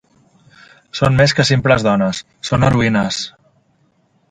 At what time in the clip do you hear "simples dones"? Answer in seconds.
1.51-2.23